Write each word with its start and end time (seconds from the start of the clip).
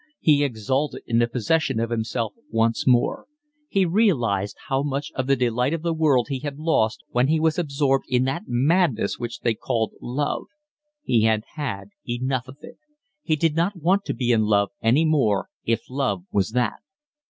He 0.19 0.43
exulted 0.43 1.03
in 1.05 1.19
the 1.19 1.27
possession 1.27 1.79
of 1.79 1.91
himself 1.91 2.33
once 2.49 2.87
more; 2.87 3.27
he 3.67 3.85
realised 3.85 4.57
how 4.65 4.81
much 4.81 5.11
of 5.13 5.27
the 5.27 5.35
delight 5.35 5.75
of 5.75 5.83
the 5.83 5.93
world 5.93 6.29
he 6.29 6.39
had 6.39 6.57
lost 6.57 7.03
when 7.09 7.27
he 7.27 7.39
was 7.39 7.59
absorbed 7.59 8.05
in 8.09 8.23
that 8.23 8.47
madness 8.47 9.19
which 9.19 9.41
they 9.41 9.53
called 9.53 9.93
love; 10.01 10.45
he 11.03 11.25
had 11.25 11.43
had 11.53 11.89
enough 12.09 12.47
of 12.47 12.57
it; 12.61 12.79
he 13.21 13.35
did 13.35 13.55
not 13.55 13.75
want 13.79 14.03
to 14.05 14.15
be 14.15 14.31
in 14.31 14.41
love 14.41 14.71
any 14.81 15.05
more 15.05 15.49
if 15.65 15.87
love 15.87 16.23
was 16.31 16.49
that. 16.49 16.79